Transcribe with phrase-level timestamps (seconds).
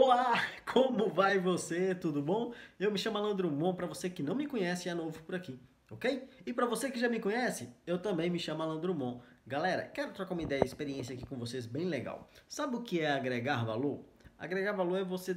[0.00, 1.92] Olá, como vai você?
[1.92, 2.54] Tudo bom?
[2.78, 5.34] Eu me chamo Alan Drummond, para você que não me conhece e é novo por
[5.34, 5.58] aqui,
[5.90, 6.28] ok?
[6.46, 9.20] E para você que já me conhece, eu também me chamo Alan Drummond.
[9.44, 12.30] Galera, quero trocar uma ideia, experiência aqui com vocês bem legal.
[12.48, 14.04] Sabe o que é agregar valor?
[14.38, 15.36] Agregar valor é você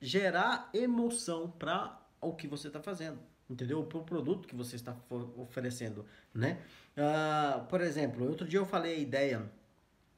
[0.00, 3.18] gerar emoção para o que você está fazendo,
[3.50, 3.84] entendeu?
[3.84, 4.96] Para o produto que você está
[5.36, 6.58] oferecendo, né?
[6.96, 9.52] Uh, por exemplo, outro dia eu falei a ideia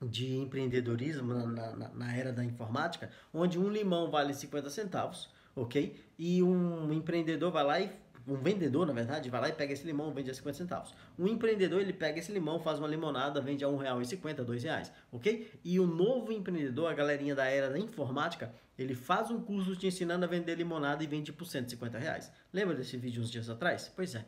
[0.08, 5.96] de empreendedorismo na, na, na, era da informática, onde um limão vale 50 centavos, ok?
[6.18, 7.90] E um empreendedor vai lá e
[8.26, 10.94] um vendedor, na verdade, vai lá e pega esse limão vende a 50 centavos.
[11.18, 14.92] Um empreendedor, ele pega esse limão, faz uma limonada, vende a R$ 1,50, R$ reais,
[15.10, 15.50] ok?
[15.64, 19.86] E o novo empreendedor, a galerinha da era da informática, ele faz um curso te
[19.86, 22.32] ensinando a vender limonada e vende por 150 reais.
[22.52, 23.92] Lembra desse vídeo uns dias atrás?
[23.94, 24.24] Pois é.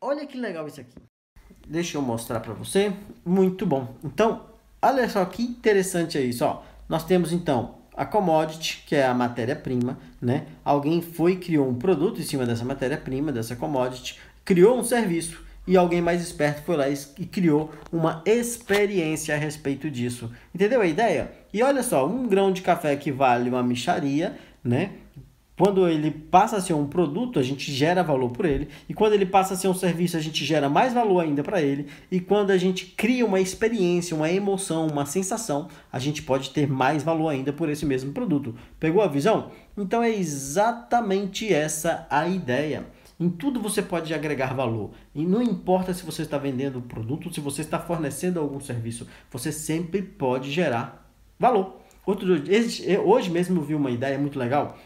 [0.00, 1.11] Olha que legal isso aqui.
[1.66, 2.92] Deixa eu mostrar para você.
[3.24, 3.94] Muito bom.
[4.04, 4.42] Então,
[4.80, 6.44] olha só que interessante é isso.
[6.44, 6.62] Ó.
[6.88, 10.46] Nós temos então a commodity, que é a matéria-prima, né?
[10.64, 15.76] Alguém foi criou um produto em cima dessa matéria-prima, dessa commodity, criou um serviço e
[15.76, 20.30] alguém mais esperto foi lá e criou uma experiência a respeito disso.
[20.54, 21.30] Entendeu a ideia?
[21.52, 24.92] E olha só, um grão de café que vale uma micharia, né?
[25.62, 28.66] Quando ele passa a ser um produto, a gente gera valor por ele.
[28.88, 31.62] E quando ele passa a ser um serviço, a gente gera mais valor ainda para
[31.62, 31.86] ele.
[32.10, 36.66] E quando a gente cria uma experiência, uma emoção, uma sensação, a gente pode ter
[36.66, 38.56] mais valor ainda por esse mesmo produto.
[38.80, 39.52] Pegou a visão?
[39.78, 42.84] Então é exatamente essa a ideia.
[43.20, 44.90] Em tudo você pode agregar valor.
[45.14, 49.06] E não importa se você está vendendo um produto, se você está fornecendo algum serviço,
[49.30, 51.80] você sempre pode gerar valor.
[52.04, 52.34] Outro,
[53.04, 54.76] hoje mesmo eu vi uma ideia muito legal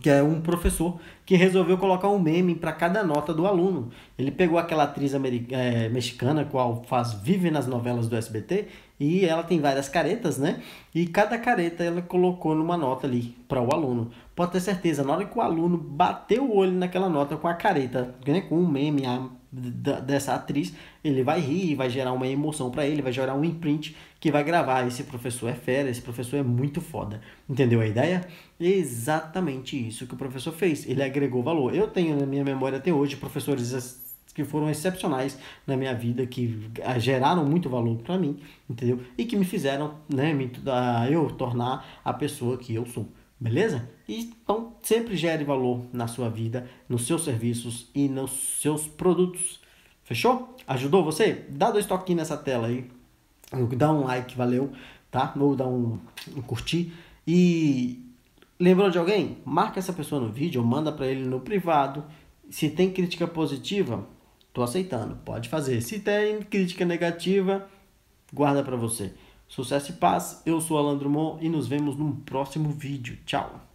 [0.00, 3.90] que é um professor que resolveu colocar um meme para cada nota do aluno.
[4.18, 8.68] Ele pegou aquela atriz é, mexicana, qual faz vive nas novelas do SBT,
[8.98, 10.62] e ela tem várias caretas, né?
[10.94, 14.10] E cada careta ela colocou numa nota ali para o aluno.
[14.34, 17.54] Pode ter certeza, na hora que o aluno bateu o olho naquela nota com a
[17.54, 20.72] careta, né, com um meme a, dessa atriz,
[21.04, 24.42] ele vai rir, vai gerar uma emoção para ele, vai gerar um imprint que vai
[24.42, 24.86] gravar.
[24.86, 27.20] Esse professor é fera, esse professor é muito foda.
[27.48, 28.26] Entendeu a ideia?
[28.58, 30.88] Exatamente isso que o professor fez.
[30.88, 31.74] Ele agregou valor.
[31.74, 34.00] Eu tenho na minha memória até hoje professores
[34.34, 39.00] que foram excepcionais na minha vida, que geraram muito valor para mim, entendeu?
[39.18, 40.50] E que me fizeram, né, me,
[41.10, 43.06] eu tornar a pessoa que eu sou.
[43.42, 43.90] Beleza?
[44.08, 48.30] Então, sempre gere valor na sua vida, nos seus serviços e nos
[48.60, 49.60] seus produtos.
[50.04, 50.56] Fechou?
[50.64, 51.44] Ajudou você?
[51.48, 52.88] Dá dois toquinhos nessa tela aí.
[53.76, 54.70] Dá um like, valeu,
[55.10, 55.34] tá?
[55.36, 55.98] Ou dá um,
[56.36, 56.92] um curtir.
[57.26, 58.00] E
[58.60, 59.38] lembrou de alguém?
[59.44, 62.04] Marca essa pessoa no vídeo ou manda para ele no privado.
[62.48, 64.06] Se tem crítica positiva,
[64.52, 65.80] tô aceitando, pode fazer.
[65.80, 67.68] Se tem crítica negativa,
[68.32, 69.12] guarda para você.
[69.52, 70.40] Sucesso e paz.
[70.46, 73.18] Eu sou Alan Drummond e nos vemos num próximo vídeo.
[73.26, 73.71] Tchau.